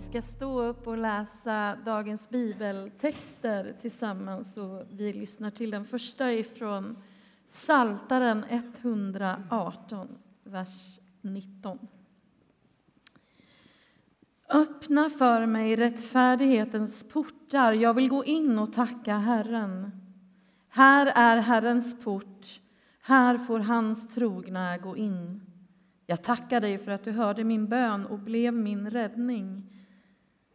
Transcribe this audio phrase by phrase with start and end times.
[0.00, 6.32] Vi ska stå upp och läsa dagens bibeltexter tillsammans och vi lyssnar till den första
[6.32, 6.96] ifrån
[7.46, 10.08] Saltaren 118,
[10.44, 11.78] vers 19.
[14.48, 19.90] Öppna för mig rättfärdighetens portar, jag vill gå in och tacka Herren.
[20.68, 22.60] Här är Herrens port,
[23.02, 25.40] här får hans trogna gå in.
[26.06, 29.76] Jag tackar dig för att du hörde min bön och blev min räddning.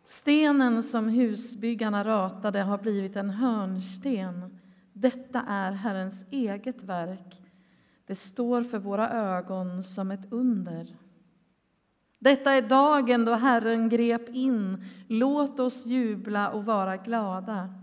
[0.06, 4.60] Stenen som husbyggarna ratade har blivit en hörnsten.
[4.94, 7.42] Detta är Herrens eget verk.
[8.06, 10.96] Det står för våra ögon som ett under.
[12.20, 14.86] Detta är dagen då Herren grep in.
[15.08, 17.74] Låt oss jubla och vara glada.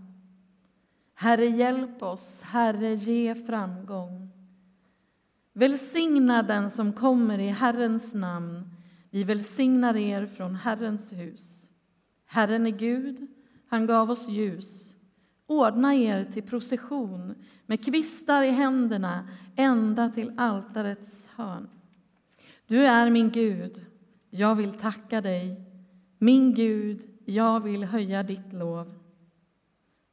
[1.15, 2.41] Herre, hjälp oss.
[2.41, 4.29] Herre, ge framgång.
[5.53, 8.69] Välsigna den som kommer i Herrens namn.
[9.09, 11.62] Vi välsignar er från Herrens hus.
[12.33, 13.27] Herren är Gud,
[13.67, 14.93] han gav oss ljus.
[15.47, 21.69] Ordna er till procession med kvistar i händerna ända till altarets hörn.
[22.67, 23.85] Du är min Gud,
[24.29, 25.61] jag vill tacka dig.
[26.17, 28.93] Min Gud, jag vill höja ditt lov.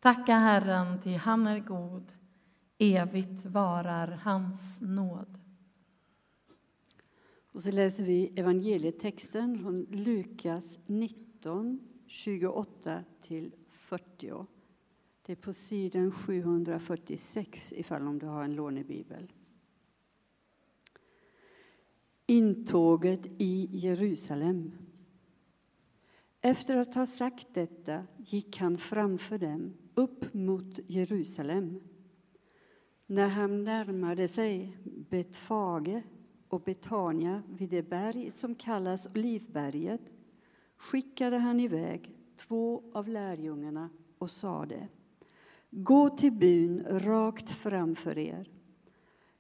[0.01, 2.13] Tacka Herren, ty han är god.
[2.79, 5.39] Evigt varar hans nåd.
[7.53, 14.47] Och så läser vi evangelietexten från Lukas 19, 28 till 40.
[15.23, 19.33] Det är på sidan 746 ifall om du har en lånebibel.
[22.27, 24.73] Intåget i Jerusalem.
[26.41, 31.81] Efter att ha sagt detta gick han framför dem upp mot Jerusalem.
[33.07, 36.03] När han närmade sig Betfage
[36.49, 40.01] och Betania vid det berg som kallas Olivberget
[40.81, 44.89] skickade han iväg två av lärjungarna och sade
[45.71, 48.51] Gå till byn rakt framför er.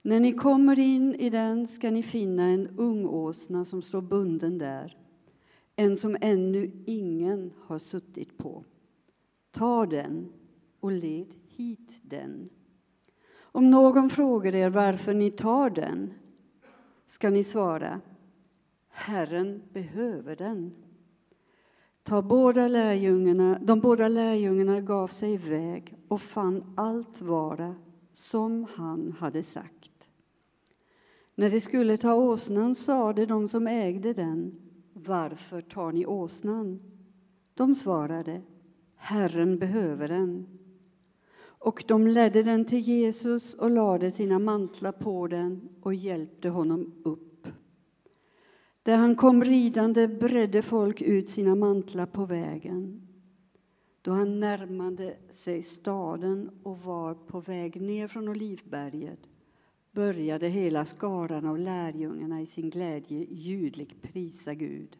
[0.03, 4.59] När ni kommer in i den ska ni finna en ung åsna som står bunden
[4.59, 4.97] där,
[5.77, 8.65] en som ännu ingen har suttit på.
[9.51, 10.33] Ta den
[10.81, 12.49] och led hit den.
[13.39, 16.13] Om någon frågar er varför ni tar den
[17.07, 18.01] ska ni svara
[18.89, 20.75] Herren behöver den.
[22.11, 27.75] Ta båda lärjungarna, de båda lärjungarna gav sig iväg och fann allt vara
[28.13, 30.09] som han hade sagt.
[31.35, 34.55] När de skulle ta åsnan sade de som ägde den
[34.93, 36.81] Varför tar ni åsnan?
[37.55, 38.43] De svarade
[38.97, 40.47] Herren behöver den.
[41.43, 46.93] Och de ledde den till Jesus och lade sina mantlar på den och hjälpte honom
[47.05, 47.30] upp.
[48.83, 53.07] Där han kom ridande bredde folk ut sina mantlar på vägen.
[54.03, 59.21] Då han närmade sig staden och var på väg ner från Olivberget
[59.93, 64.99] började hela skaran av lärjungarna i sin glädje ljudligt prisa Gud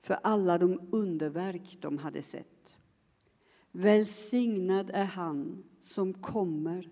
[0.00, 2.78] för alla de underverk de hade sett.
[3.72, 6.88] Välsignad är han som kommer,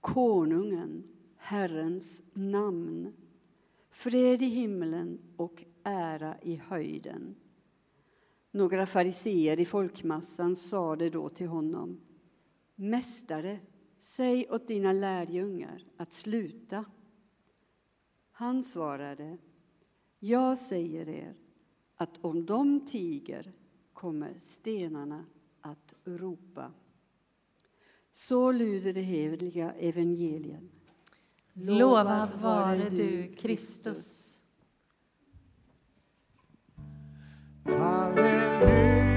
[0.00, 1.04] konungen,
[1.36, 3.12] Herrens namn.
[3.96, 7.36] Fred i himlen och ära i höjden.
[8.50, 12.00] Några fariseer i folkmassan sade då till honom
[12.74, 13.60] Mästare,
[13.98, 16.84] säg åt dina lärjungar att sluta.
[18.30, 19.38] Han svarade
[20.18, 21.34] Jag säger er
[21.96, 23.52] att om de tiger
[23.92, 25.24] kommer stenarna
[25.60, 26.72] att ropa.
[28.12, 30.75] Så lyder det heliga evangeliet.
[31.58, 34.26] Lovad vare du, Kristus.
[37.64, 39.15] Varsågod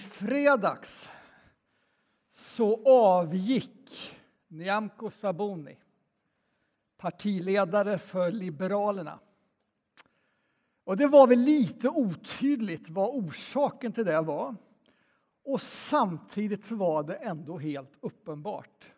[0.00, 1.08] fredags
[2.28, 4.16] så avgick
[4.48, 5.78] Nyamko Sabuni,
[6.96, 9.20] partiledare för Liberalerna.
[10.84, 14.56] Och det var väl lite otydligt vad orsaken till det var.
[15.44, 18.92] Och samtidigt var det ändå helt uppenbart.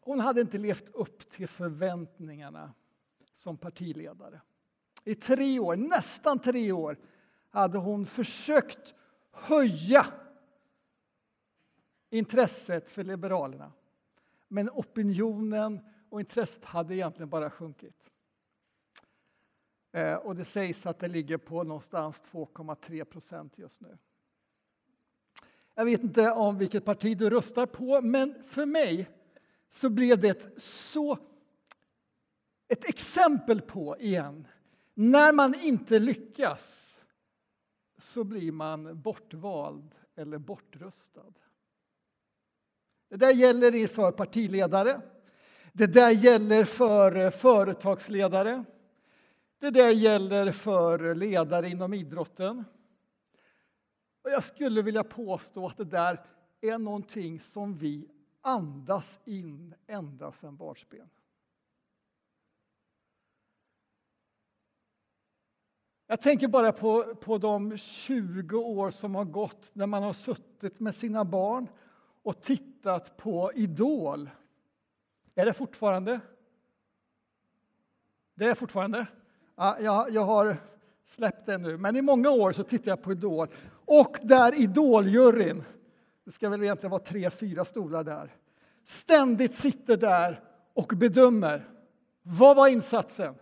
[0.00, 2.74] Hon hade inte levt upp till förväntningarna
[3.32, 4.40] som partiledare.
[5.04, 6.98] I tre år, nästan tre år,
[7.56, 8.94] hade hon försökt
[9.30, 10.06] höja
[12.10, 13.72] intresset för Liberalerna.
[14.48, 15.80] Men opinionen
[16.10, 18.10] och intresset hade egentligen bara sjunkit.
[19.92, 23.98] Eh, och det sägs att det ligger på någonstans 2,3 procent just nu.
[25.74, 29.10] Jag vet inte om vilket parti du röstar på, men för mig
[29.70, 31.18] så blev det så
[32.68, 34.48] ett exempel på, igen,
[34.94, 36.95] när man inte lyckas
[37.98, 41.32] så blir man bortvald eller bortröstad.
[43.08, 45.00] Det där gäller för partiledare,
[45.72, 48.64] det där gäller för eh, företagsledare,
[49.58, 52.64] det där gäller för eh, ledare inom idrotten.
[54.22, 56.24] Och jag skulle vilja påstå att det där
[56.60, 58.08] är någonting som vi
[58.40, 61.08] andas in ända sedan barnsben.
[66.06, 70.80] Jag tänker bara på, på de 20 år som har gått när man har suttit
[70.80, 71.68] med sina barn
[72.22, 74.30] och tittat på Idol.
[75.34, 76.20] Är det fortfarande?
[78.34, 79.06] Det är fortfarande?
[79.56, 80.56] Ja, jag, jag har
[81.04, 83.48] släppt det nu, men i många år så tittade jag på Idol.
[83.84, 85.64] Och där Idoljuryn,
[86.24, 88.36] det ska väl egentligen vara tre, fyra stolar där,
[88.84, 90.40] ständigt sitter där
[90.74, 91.68] och bedömer.
[92.22, 93.34] Vad var insatsen?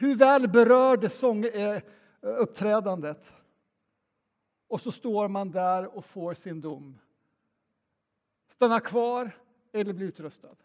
[0.00, 3.30] Hur väl berörde sånguppträdandet?
[3.30, 3.34] Eh,
[4.68, 6.98] och så står man där och får sin dom.
[8.48, 9.30] Stanna kvar
[9.72, 10.56] eller bli utrustad.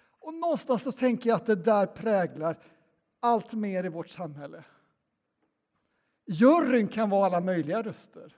[0.00, 2.56] Och någonstans så tänker jag att det där präglar
[3.20, 4.64] allt mer i vårt samhälle.
[6.26, 8.36] Juryn kan vara alla möjliga röster.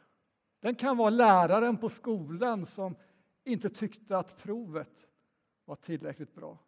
[0.60, 2.96] Den kan vara läraren på skolan som
[3.44, 5.06] inte tyckte att provet
[5.64, 6.58] var tillräckligt bra.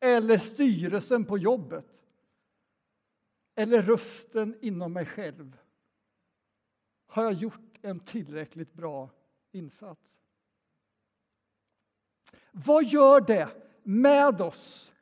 [0.00, 2.04] Eller styrelsen på jobbet.
[3.54, 5.58] Eller rösten inom mig själv.
[7.06, 9.10] Har jag gjort en tillräckligt bra
[9.52, 10.20] insats?
[12.52, 13.48] Vad gör det
[13.82, 14.92] med oss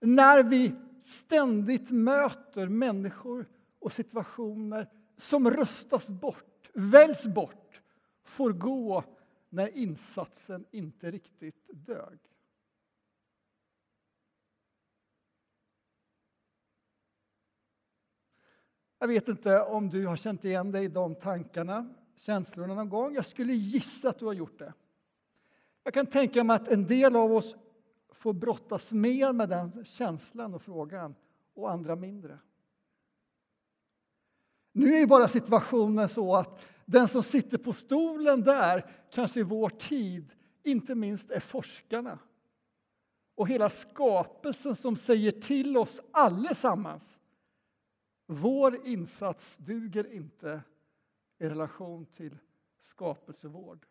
[0.00, 7.82] när vi ständigt möter människor och situationer som röstas bort, väljs bort,
[8.22, 9.04] får gå
[9.48, 12.18] när insatsen inte riktigt dög?
[19.06, 23.14] Jag vet inte om du har känt igen dig i de tankarna, känslorna någon gång.
[23.14, 24.72] Jag skulle gissa att du har gjort det.
[25.84, 27.56] Jag kan tänka mig att en del av oss
[28.12, 31.14] får brottas mer med den känslan och frågan
[31.54, 32.38] och andra mindre.
[34.72, 39.42] Nu är ju bara situationen så att den som sitter på stolen där, kanske i
[39.42, 40.32] vår tid,
[40.62, 42.18] inte minst är forskarna
[43.34, 47.18] och hela skapelsen som säger till oss allesammans
[48.26, 50.62] vår insats duger inte
[51.38, 52.38] i relation till
[52.78, 53.86] skapelsevård.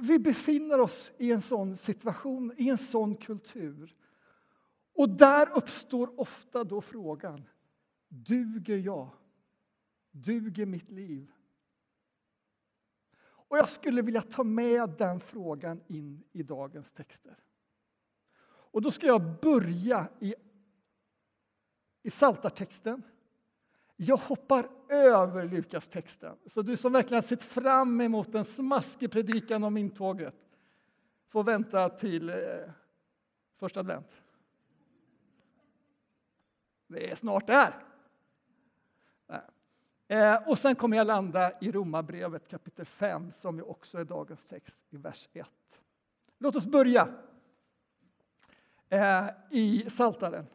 [0.00, 3.96] Vi befinner oss i en sån situation, i en sån kultur.
[4.94, 7.48] Och där uppstår ofta då frågan,
[8.08, 9.10] duger jag?
[10.10, 11.32] Duger mitt liv?
[13.20, 17.38] Och jag skulle vilja ta med den frågan in i dagens texter.
[18.70, 20.34] Och då ska jag börja i
[22.02, 23.02] i Saltartexten.
[23.96, 26.36] Jag hoppar över Lukas-texten.
[26.46, 30.34] Så du som verkligen sett fram emot en smaskig predikan om intåget
[31.28, 32.36] får vänta till eh,
[33.56, 34.16] första advent.
[36.86, 37.84] Det är snart där.
[40.08, 44.44] Eh, och sen kommer jag landa i Romarbrevet kapitel 5 som ju också är dagens
[44.44, 45.46] text i vers 1.
[46.38, 47.08] Låt oss börja
[48.88, 50.46] eh, i Saltaren.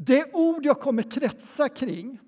[0.00, 2.20] Det ord jag kommer kretsa kring,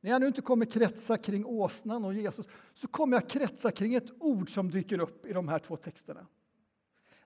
[0.00, 3.94] när jag nu inte kommer kretsa kring åsnan och Jesus, så kommer jag kretsa kring
[3.94, 6.26] ett ord som dyker upp i de här två texterna.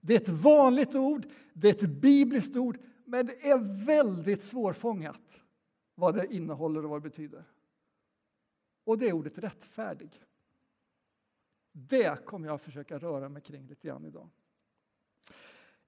[0.01, 5.41] Det är ett vanligt ord, det är ett bibliskt ord, men det är väldigt svårfångat
[5.95, 7.45] vad det innehåller och vad det betyder.
[8.85, 10.23] Och det är ordet rättfärdig.
[11.73, 14.29] Det kommer jag att försöka röra mig kring lite grann idag.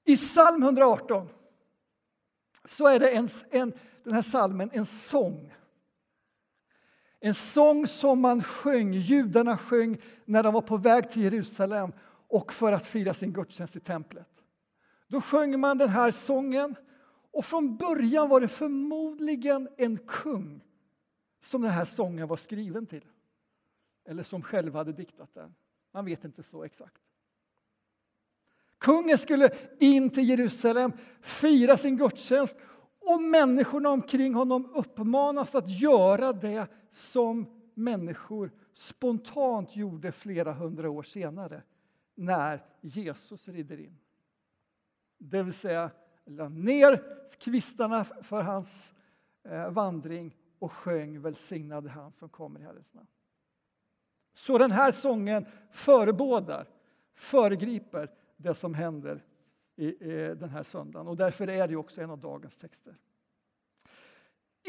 [0.04, 1.28] I psalm 118
[2.65, 3.73] så är det en, en,
[4.05, 5.55] den här salmen en sång.
[7.21, 11.93] En sång som man sjöng, judarna sjöng när de var på väg till Jerusalem
[12.29, 14.29] och för att fira sin gudstjänst i templet.
[15.09, 16.75] Då sjöng man den här sången
[17.33, 20.65] och från början var det förmodligen en kung
[21.41, 23.05] som den här sången var skriven till.
[24.05, 25.55] Eller som själv hade diktat den.
[25.93, 27.03] Man vet inte så exakt.
[28.78, 32.58] Kungen skulle in till Jerusalem, fira sin gudstjänst
[33.00, 41.02] och människorna omkring honom uppmanas att göra det som människor spontant gjorde flera hundra år
[41.02, 41.62] senare
[42.14, 43.99] när Jesus rider in.
[45.18, 45.90] Det vill säga,
[46.25, 47.02] la ner
[47.38, 48.92] kvistarna för hans
[49.44, 53.06] eh, vandring och sjöng Välsignade han som kommer i Herrens namn.
[54.32, 56.68] Så den här sången förebådar,
[57.14, 59.25] föregriper det som händer
[59.76, 59.92] i,
[60.35, 62.97] den här söndagen och därför är det också en av dagens texter.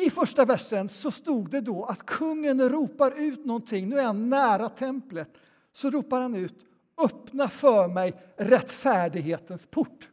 [0.06, 3.90] I första versen så stod det då att kungen ropar ut någonting.
[3.90, 5.30] Nu är han nära templet.
[5.74, 6.66] Så ropar han ut
[6.98, 10.10] Öppna för mig rättfärdighetens port.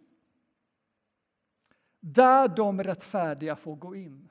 [2.01, 4.29] Där de rättfärdiga får gå in.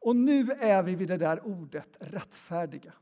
[0.00, 2.92] Och nu är vi vid det där ordet rättfärdiga.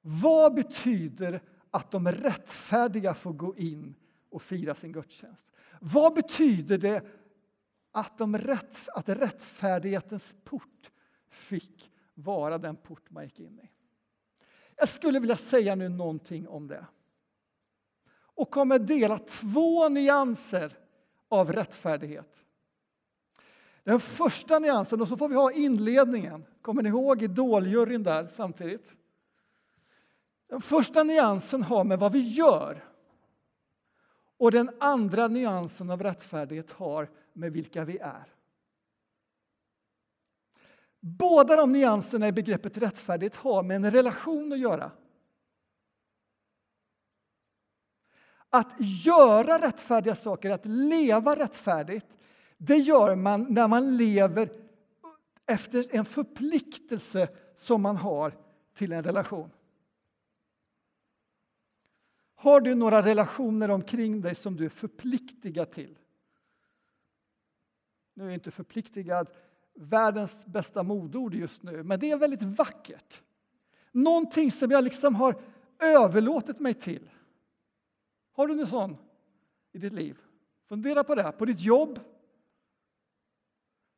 [0.00, 1.42] Vad betyder
[1.74, 3.94] att de rättfärdiga får gå in
[4.30, 5.52] och fira sin gudstjänst?
[5.80, 7.04] Vad betyder det
[7.92, 10.90] att, de rätt, att rättfärdighetens port
[11.30, 13.70] fick vara den port man gick in i?
[14.76, 16.86] Jag skulle vilja säga nu någonting om det
[18.34, 20.76] och kommer dela två nyanser
[21.28, 22.44] av rättfärdighet.
[23.84, 26.44] Den första nyansen, och så får vi ha inledningen.
[26.62, 28.96] Kommer ni ihåg idoljuryn där samtidigt?
[30.54, 32.84] Den första nyansen har med vad vi gör.
[34.38, 38.34] Och den andra nyansen av rättfärdighet har med vilka vi är.
[41.00, 44.90] Båda de nyanserna i begreppet rättfärdighet har med en relation att göra.
[48.50, 52.06] Att göra rättfärdiga saker, att leva rättfärdigt,
[52.58, 54.50] det gör man när man lever
[55.46, 58.38] efter en förpliktelse som man har
[58.74, 59.50] till en relation.
[62.44, 65.98] Har du några relationer omkring dig som du är förpliktigad till?
[68.14, 69.30] Nu är inte förpliktigad
[69.74, 73.22] världens bästa modord just nu, men det är väldigt vackert.
[73.92, 75.42] Någonting som jag liksom har
[75.78, 77.10] överlåtit mig till.
[78.32, 78.96] Har du någon sån
[79.72, 80.18] i ditt liv?
[80.68, 81.32] Fundera på det.
[81.32, 82.00] På ditt jobb,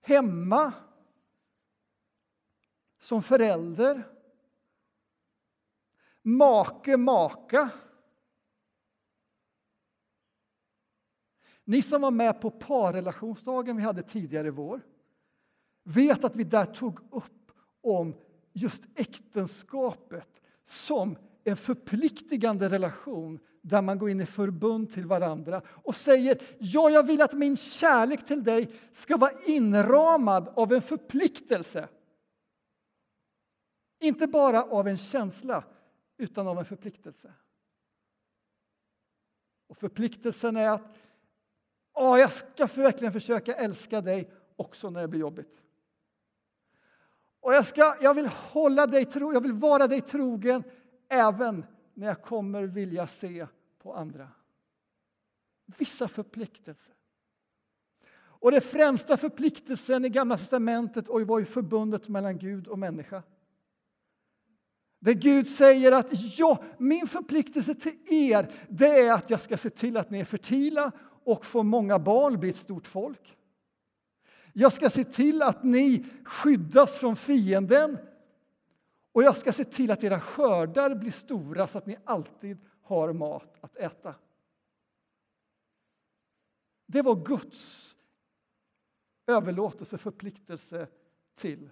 [0.01, 0.73] hemma,
[2.99, 4.03] som förälder,
[6.23, 7.71] make, maka.
[11.67, 14.81] Ni som var med på parrelationsdagen vi hade tidigare i vår
[15.85, 17.51] vet att vi där tog upp
[17.83, 18.15] om
[18.53, 25.97] just äktenskapet som en förpliktigande relation där man går in i förbund till varandra och
[25.97, 31.89] säger ja, jag vill att min kärlek till dig ska vara inramad av en förpliktelse.
[34.01, 35.65] Inte bara av en känsla,
[36.19, 37.33] utan av en förpliktelse.
[39.69, 40.97] Och förpliktelsen är att
[41.99, 45.63] Åh, jag ska verkligen försöka älska dig också när det blir jobbigt.
[47.41, 50.63] Och jag, ska, jag vill hålla dig tro, jag vill vara dig trogen
[51.09, 53.47] även när jag kommer vilja se
[53.83, 54.29] på andra.
[55.79, 56.95] Vissa förpliktelser.
[58.17, 63.23] Och den främsta förpliktelsen i Gamla testamentet var ju förbundet mellan Gud och människa.
[64.99, 69.71] Där Gud säger att ja, min förpliktelse till er det är att jag ska se
[69.71, 70.93] till att ni är fertila
[71.27, 73.37] och få många barn, bli ett stort folk.
[74.53, 77.99] Jag ska se till att ni skyddas från fienden
[79.13, 83.13] och jag ska se till att era skördar blir stora så att ni alltid har
[83.13, 84.15] mat att äta.
[86.87, 87.97] Det var Guds
[89.27, 90.89] överlåtelse, förpliktelse
[91.35, 91.71] till.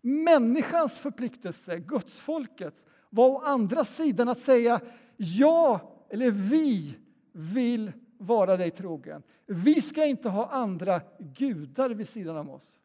[0.00, 4.80] Människans förpliktelse, gudsfolkets, var å andra sidan att säga
[5.16, 5.80] ja,
[6.10, 6.96] eller vi
[7.32, 9.22] vill vara dig trogen.
[9.46, 12.78] Vi ska inte ha andra gudar vid sidan om oss.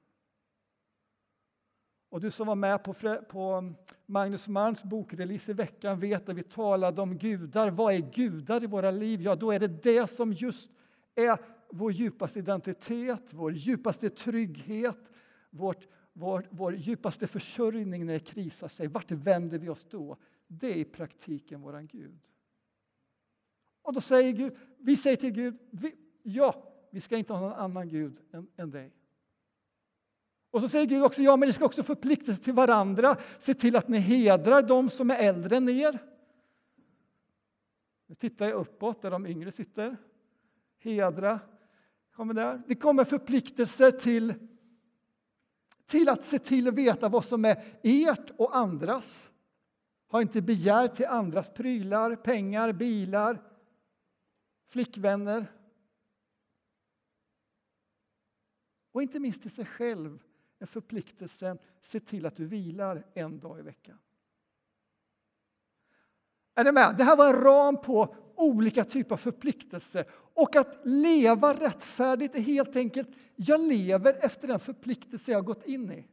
[2.09, 2.93] Och du som var med på,
[3.29, 3.75] på mm,
[4.05, 7.71] Magnus Malms bokrelease i veckan vet att vi talade om gudar.
[7.71, 9.21] Vad är gudar i våra liv?
[9.21, 10.69] Ja, då är det det som just
[11.15, 11.37] är
[11.69, 15.11] vår djupaste identitet, vår djupaste trygghet,
[15.49, 18.87] vårt, vår, vår djupaste försörjning när det krisar sig.
[18.87, 20.17] Vart vänder vi oss då?
[20.47, 22.19] Det är i praktiken vår Gud.
[23.85, 27.53] Och då säger Gud, vi säger till Gud, vi, ja, vi ska inte ha någon
[27.53, 28.93] annan Gud än, än dig.
[30.51, 33.53] Och så säger Gud också, ja men ni ska också förplikta sig till varandra, se
[33.53, 35.99] till att ni hedrar de som är äldre än er.
[38.07, 39.97] Nu tittar jag uppåt där de yngre sitter.
[40.79, 41.39] Hedra
[42.15, 42.61] kommer där.
[42.67, 44.33] Det kommer förpliktelser till,
[45.85, 49.31] till att se till att veta vad som är ert och andras.
[50.07, 53.41] Har inte begär till andras prylar, pengar, bilar,
[54.67, 55.51] flickvänner.
[58.91, 60.23] Och inte minst till sig själv
[60.59, 63.99] är förpliktelsen se till att du vilar en dag i veckan.
[66.55, 66.95] Är ni med?
[66.97, 70.05] Det här var en ram på olika typer av förpliktelser.
[70.33, 75.91] Och att leva rättfärdigt är helt enkelt, jag lever efter den förpliktelse jag gått in
[75.91, 76.07] i.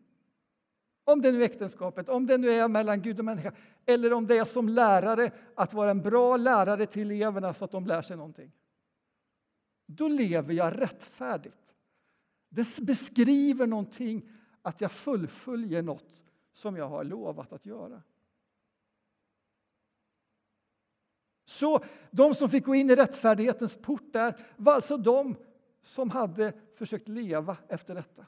[1.04, 3.52] Om det nu är äktenskapet, om det nu är mellan Gud och människa
[3.86, 7.70] eller om det är som lärare, att vara en bra lärare till eleverna så att
[7.70, 8.52] de lär sig någonting.
[9.86, 11.74] Då lever jag rättfärdigt.
[12.48, 14.30] Det beskriver någonting,
[14.62, 18.02] att jag fullföljer något som jag har lovat att göra.
[21.44, 25.36] Så de som fick gå in i rättfärdighetens port där var alltså de
[25.80, 28.26] som hade försökt leva efter detta.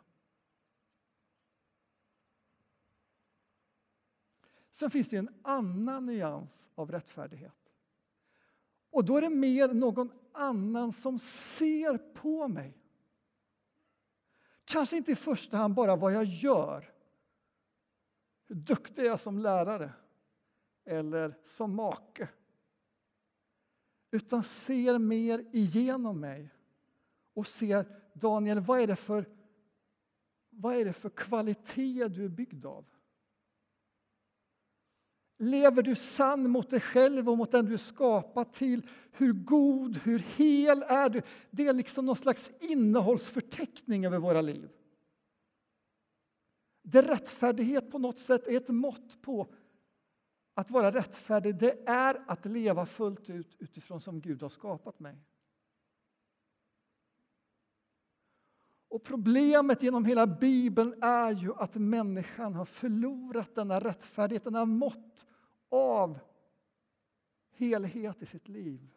[4.75, 7.73] Sen finns det en annan nyans av rättfärdighet.
[8.91, 12.79] Och då är det mer någon annan som ser på mig.
[14.65, 16.93] Kanske inte i första hand bara vad jag gör.
[18.47, 19.93] Hur duktig är jag som lärare
[20.85, 22.29] eller som make.
[24.11, 26.51] Utan ser mer igenom mig
[27.35, 29.29] och ser, Daniel, vad är det för,
[30.51, 32.94] vad är det för kvalitet du är byggd av?
[35.45, 38.89] Lever du sann mot dig själv och mot den du är skapad till?
[39.13, 41.23] Hur god, hur hel är du?
[41.51, 44.71] Det är liksom någon slags innehållsförteckning över våra liv.
[46.83, 49.55] Det rättfärdighet på något sätt är ett mått på
[50.55, 51.59] att vara rättfärdig.
[51.59, 55.17] Det är att leva fullt ut utifrån som Gud har skapat mig.
[58.89, 65.27] Och Problemet genom hela Bibeln är ju att människan har förlorat denna rättfärdighet, denna mått
[65.75, 66.19] av
[67.51, 68.89] helhet i sitt liv.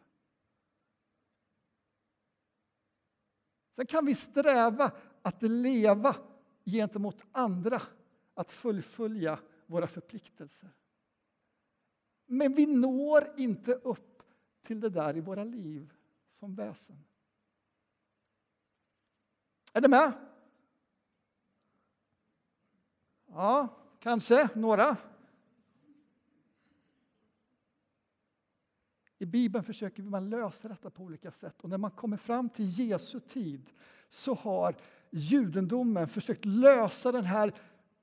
[3.72, 6.16] Sen kan vi sträva att leva
[6.64, 7.82] gentemot andra,
[8.34, 10.70] att fullfölja våra förpliktelser.
[12.26, 14.22] Men vi når inte upp
[14.62, 15.92] till det där i våra liv
[16.28, 17.04] som väsen.
[19.72, 20.12] Är ni med?
[23.26, 23.68] Ja,
[24.00, 24.96] kanske några.
[29.18, 31.60] I Bibeln försöker man lösa detta på olika sätt.
[31.62, 33.70] Och när man kommer fram till Jesu tid
[34.08, 34.76] så har
[35.10, 37.52] judendomen försökt lösa den här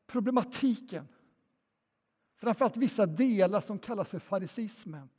[0.08, 1.08] problematiken.
[2.38, 5.10] Framförallt vissa delar som kallas för farisismen.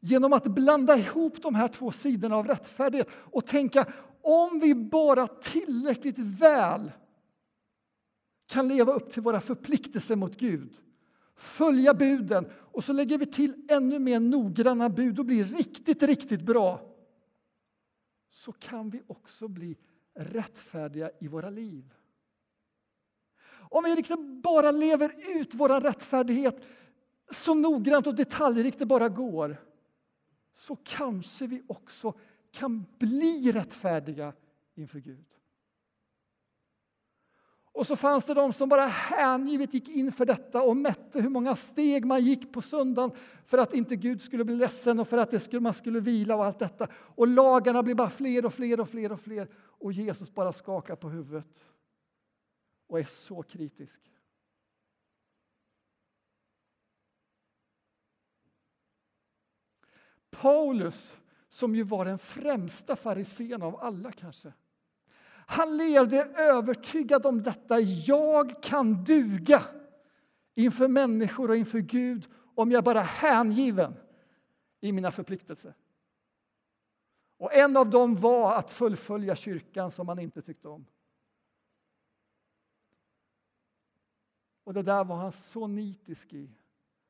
[0.00, 3.86] Genom att blanda ihop de här två sidorna av rättfärdighet och tänka
[4.22, 6.92] om vi bara tillräckligt väl
[8.46, 10.76] kan leva upp till våra förpliktelser mot Gud,
[11.36, 16.42] följa buden och så lägger vi till ännu mer noggranna bud och blir riktigt, riktigt
[16.42, 16.94] bra
[18.30, 19.76] så kan vi också bli
[20.14, 21.94] rättfärdiga i våra liv.
[23.48, 26.66] Om vi liksom bara lever ut vår rättfärdighet
[27.30, 29.56] så noggrant och detaljrikt det bara går
[30.52, 32.14] så kanske vi också
[32.50, 34.32] kan bli rättfärdiga
[34.74, 35.37] inför Gud.
[37.78, 41.28] Och så fanns det de som bara hängivet gick in för detta och mätte hur
[41.28, 43.10] många steg man gick på söndagen
[43.46, 46.36] för att inte Gud skulle bli ledsen och för att det skulle, man skulle vila
[46.36, 46.88] och allt detta.
[46.92, 50.96] Och lagarna blev bara fler och fler och fler och fler och Jesus bara skakar
[50.96, 51.64] på huvudet
[52.86, 54.00] och är så kritisk.
[60.30, 61.16] Paulus,
[61.48, 64.52] som ju var den främsta farisén av alla kanske.
[65.50, 67.80] Han levde övertygad om detta.
[67.80, 69.62] Jag kan duga
[70.54, 73.94] inför människor och inför Gud om jag bara är hängiven
[74.80, 75.74] i mina förpliktelser.
[77.36, 80.86] Och en av dem var att fullfölja kyrkan som han inte tyckte om.
[84.64, 86.50] Och det där var han så nitisk i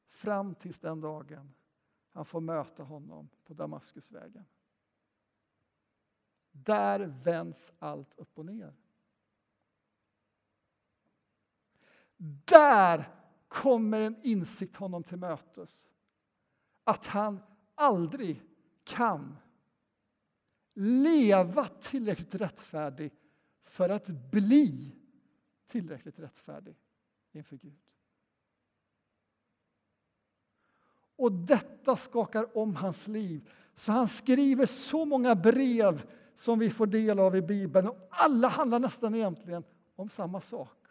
[0.09, 1.55] fram tills den dagen
[2.12, 4.44] han får möta honom på Damaskusvägen.
[6.64, 8.75] Där vänds allt upp och ner.
[12.44, 13.14] Där
[13.49, 15.90] kommer en insikt honom till mötes.
[16.85, 17.40] Att han
[17.75, 18.42] aldrig
[18.85, 19.37] kan
[20.75, 23.12] leva tillräckligt rättfärdig
[23.62, 24.97] för att bli
[25.66, 26.77] tillräckligt rättfärdig
[27.33, 27.79] inför Gud.
[31.16, 33.51] Och detta skakar om hans liv.
[33.75, 36.07] Så han skriver så många brev
[36.38, 37.88] som vi får del av i Bibeln.
[37.88, 39.64] Och alla handlar nästan egentligen
[39.96, 40.87] om samma sak.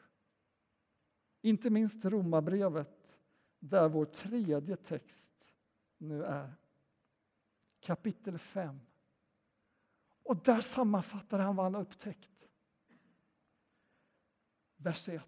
[1.41, 3.19] Inte minst Romarbrevet
[3.59, 5.53] där vår tredje text
[5.97, 6.53] nu är.
[7.79, 8.79] Kapitel 5.
[10.23, 12.47] Och där sammanfattar han vad han har upptäckt.
[14.77, 15.23] Vers 1.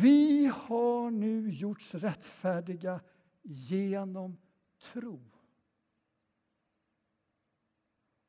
[0.00, 3.00] Vi har nu gjorts rättfärdiga
[3.42, 4.36] genom
[4.78, 5.35] tro.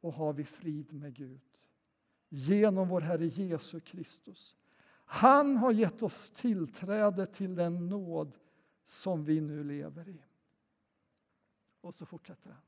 [0.02, 1.42] Och har vi frid med Gud
[2.30, 4.56] genom vår Herre Jesus Kristus.
[5.06, 8.38] Han har gett oss tillträde till den nåd
[8.84, 10.24] som vi nu lever i.
[11.82, 12.62] Och så fortsätter han.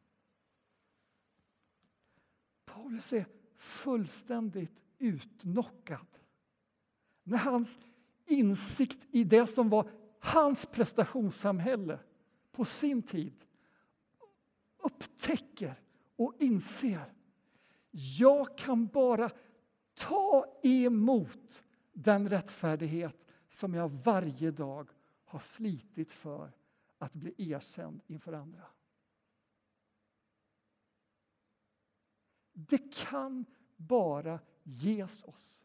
[2.66, 6.08] Paulus är fullständigt utnockad
[7.24, 7.78] när hans
[8.26, 9.90] insikt i det som var
[10.20, 12.00] hans prestationssamhälle
[12.52, 13.46] på sin tid
[14.84, 15.82] upptäcker
[16.16, 17.14] och inser
[17.92, 19.32] jag kan bara
[19.94, 24.90] ta emot den rättfärdighet som jag varje dag
[25.26, 26.52] har slitit för
[26.98, 28.66] att bli erkänd inför andra.
[32.54, 33.46] Det kan
[33.78, 35.64] bara ges oss.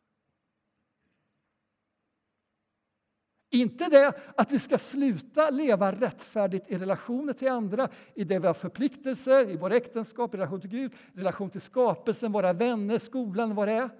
[3.54, 8.46] Inte det att vi ska sluta leva rättfärdigt i relationer till andra, i det vi
[8.46, 12.98] har förpliktelser, i våra äktenskap, i relation till Gud, i relation till skapelsen, våra vänner,
[12.98, 13.90] skolan, vad det är.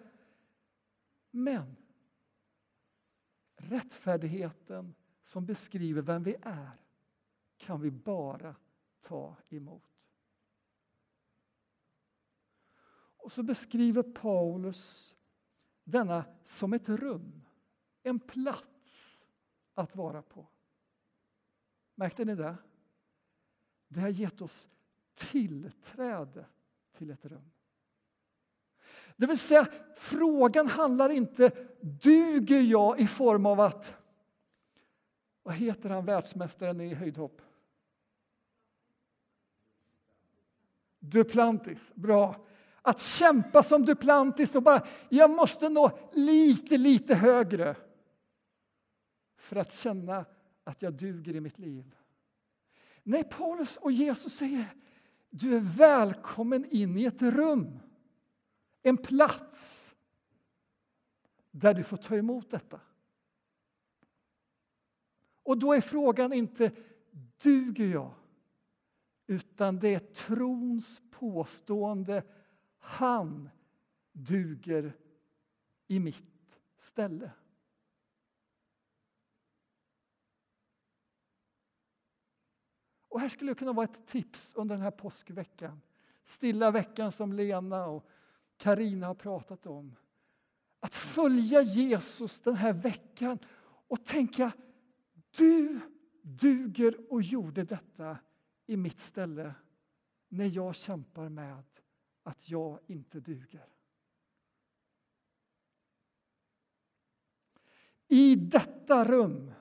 [1.31, 1.77] Men
[3.57, 6.71] rättfärdigheten som beskriver vem vi är
[7.57, 8.55] kan vi bara
[9.01, 10.09] ta emot.
[13.17, 15.15] Och så beskriver Paulus
[15.85, 17.43] denna som ett rum,
[18.03, 19.24] en plats
[19.75, 20.47] att vara på.
[21.95, 22.57] Märkte ni det?
[23.89, 24.69] Det har gett oss
[25.15, 26.47] tillträde
[26.93, 27.51] till ett rum.
[29.17, 33.95] Det vill säga, frågan handlar inte duger jag i form av att...
[35.43, 37.43] Vad heter han, världsmästaren i höjdhopp?
[40.99, 41.93] Duplantis.
[41.95, 42.47] Bra.
[42.83, 47.77] Att kämpa som Duplantis och bara, jag måste nå lite, lite högre
[49.45, 50.25] för att känna
[50.65, 51.95] att jag duger i mitt liv.
[53.03, 54.75] Nej, Paulus och Jesus säger
[55.31, 57.79] du är välkommen in i ett rum,
[58.83, 59.95] en plats
[61.51, 62.81] där du får ta emot detta.
[65.43, 66.73] Och då är frågan inte
[67.43, 68.15] duger jag?
[69.27, 72.23] Utan det är trons påstående
[72.79, 73.51] han
[74.13, 74.97] duger
[75.87, 77.31] i mitt ställe.
[83.15, 85.81] Och här skulle det kunna vara ett tips under den här påskveckan.
[86.25, 88.09] Stilla veckan som Lena och
[88.57, 89.97] Karina har pratat om.
[90.81, 93.39] Att följa Jesus den här veckan
[93.89, 94.53] och tänka
[95.31, 95.81] du
[96.23, 98.19] duger och gjorde detta
[98.67, 99.55] i mitt ställe
[100.29, 101.63] när jag kämpar med
[102.23, 103.69] att jag inte duger.
[108.09, 109.53] I detta rum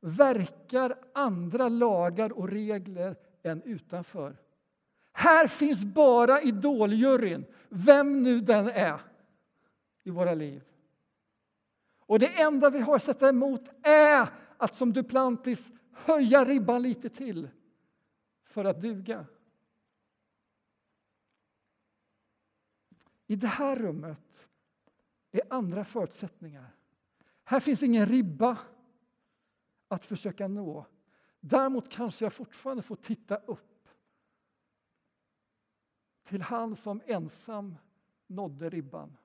[0.00, 4.36] verkar andra lagar och regler än utanför.
[5.12, 9.00] Här finns bara idoljuryn, vem nu den är,
[10.02, 10.62] i våra liv.
[12.06, 17.08] Och det enda vi har att sätta emot är att som Duplantis höja ribban lite
[17.08, 17.48] till
[18.44, 19.26] för att duga.
[23.26, 24.48] I det här rummet
[25.32, 26.74] är andra förutsättningar.
[27.44, 28.58] Här finns ingen ribba
[29.88, 30.86] att försöka nå.
[31.40, 33.88] Däremot kanske jag fortfarande får titta upp
[36.24, 37.74] till han som ensam
[38.26, 39.16] nådde ribban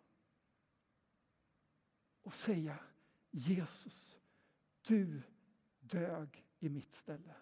[2.21, 2.79] och säga
[3.31, 4.17] Jesus,
[4.81, 5.21] du
[5.79, 7.35] dög i mitt ställe.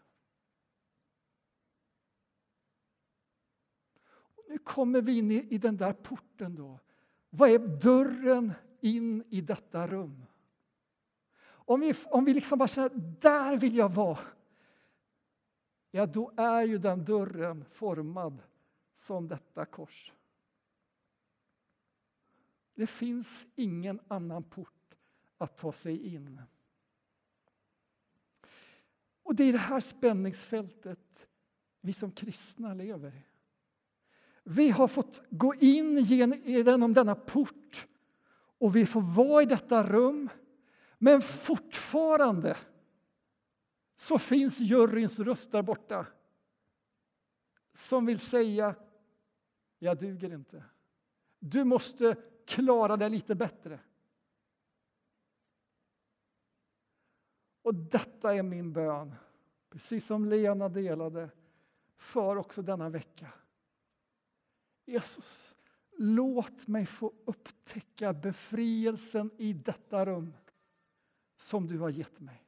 [4.07, 6.55] Och nu kommer vi in i den där porten.
[6.55, 6.79] då.
[7.29, 10.25] Vad är dörren in i detta rum?
[11.69, 14.19] Om vi, om vi liksom bara känner där vill jag vara,
[15.91, 18.43] ja då är ju den dörren formad
[18.95, 20.13] som detta kors.
[22.75, 24.95] Det finns ingen annan port
[25.37, 26.41] att ta sig in.
[29.23, 31.27] Och det är det här spänningsfältet
[31.81, 33.23] vi som kristna lever i.
[34.43, 37.87] Vi har fått gå in genom denna port
[38.57, 40.29] och vi får vara i detta rum
[40.99, 42.57] men fortfarande
[43.95, 46.07] så finns juryns röst där borta
[47.73, 48.75] som vill säga
[49.79, 50.63] jag duger inte.
[51.39, 53.79] Du måste klara dig lite bättre.
[57.61, 59.15] Och detta är min bön
[59.69, 61.29] precis som Lena delade,
[61.97, 63.33] för också denna vecka.
[64.85, 65.55] Jesus,
[65.97, 70.33] låt mig få upptäcka befrielsen i detta rum
[71.41, 72.43] som du har gett mig.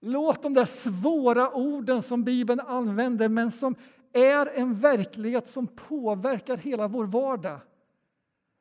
[0.00, 3.74] Låt de där svåra orden som Bibeln använder men som
[4.12, 7.60] är en verklighet som påverkar hela vår vardag.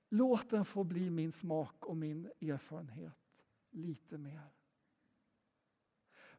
[0.10, 3.18] Låt den få bli min smak och min erfarenhet
[3.72, 4.50] lite mer.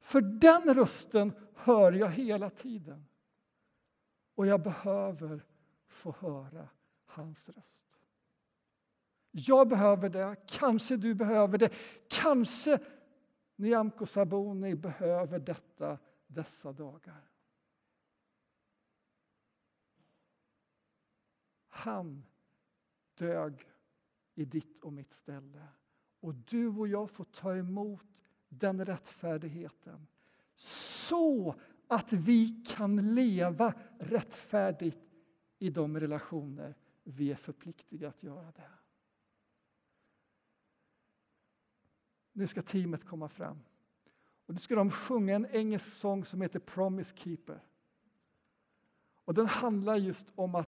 [0.00, 3.06] För den rösten hör jag hela tiden.
[4.34, 5.46] Och jag behöver
[5.88, 6.68] få höra
[7.06, 7.98] hans röst.
[9.36, 11.72] Jag behöver det, kanske du behöver det.
[12.08, 12.78] Kanske
[13.56, 17.30] Nyamko Sabuni behöver detta dessa dagar.
[21.68, 22.24] Han
[23.14, 23.68] dög
[24.34, 25.68] i ditt och mitt ställe.
[26.20, 28.06] Och du och jag får ta emot
[28.48, 30.06] den rättfärdigheten
[30.56, 31.54] så
[31.88, 34.98] att vi kan leva rättfärdigt
[35.58, 38.83] i de relationer vi är förpliktiga att göra det.
[42.36, 43.58] Nu ska teamet komma fram.
[44.46, 47.60] Och nu ska de sjunga en engelsk sång som heter Promise Keeper.
[49.24, 50.63] Och den handlar just om att